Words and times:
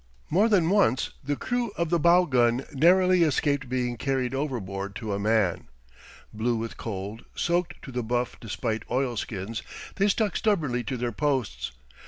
More 0.31 0.49
than 0.49 0.71
once 0.71 1.11
the 1.23 1.35
crew 1.35 1.71
of 1.77 1.91
the 1.91 1.99
bow 1.99 2.25
gun 2.25 2.65
narrowly 2.73 3.21
escaped 3.21 3.69
being 3.69 3.97
carried 3.97 4.33
overboard 4.33 4.95
to 4.95 5.13
a 5.13 5.19
man. 5.19 5.67
Blue 6.33 6.55
with 6.55 6.75
cold, 6.75 7.23
soaked 7.35 7.79
to 7.83 7.91
the 7.91 8.01
buff 8.01 8.39
despite 8.39 8.81
oilskins, 8.89 9.61
they 9.97 10.07
stuck 10.07 10.35
stubbornly 10.35 10.83
to 10.85 10.97
their 10.97 11.11
posts. 11.11 11.73